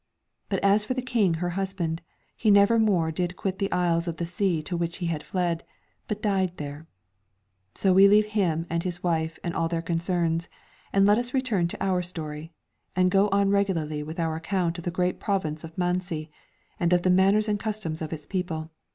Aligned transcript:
But 0.49 0.63
as 0.63 0.83
for 0.83 0.95
the 0.95 1.01
King 1.03 1.35
her 1.35 1.51
husband, 1.51 2.01
he 2.35 2.49
never 2.49 2.79
more 2.79 3.11
did 3.11 3.35
quit 3.35 3.59
the 3.59 3.71
isles 3.71 4.07
of 4.07 4.17
the 4.17 4.25
sea 4.25 4.63
to 4.63 4.75
which 4.75 4.97
he 4.97 5.05
had 5.05 5.21
fled, 5.21 5.63
but 6.07 6.23
died 6.23 6.57
there. 6.57 6.87
So 7.75 7.91
leave 7.93 8.09
we 8.09 8.21
him 8.21 8.65
and 8.67 8.81
his 8.81 9.03
wife 9.03 9.37
and 9.43 9.53
all 9.53 9.67
their 9.67 9.83
concerns, 9.83 10.49
and 10.91 11.05
let 11.05 11.19
us 11.19 11.35
return 11.35 11.67
to 11.67 11.83
our 11.85 12.01
story, 12.01 12.51
and 12.95 13.11
go 13.11 13.29
on 13.29 13.51
regularly 13.51 14.01
with 14.01 14.19
our 14.19 14.35
account 14.35 14.79
of 14.79 14.85
the 14.85 14.89
great 14.89 15.19
province 15.19 15.63
of 15.63 15.77
Manzi 15.77 16.31
and 16.79 16.93
of 16.93 17.03
the 17.03 17.11
manners 17.11 17.47
and 17.47 17.59
customs 17.59 18.01
of 18.01 18.11
its 18.11 18.25
people. 18.25 18.71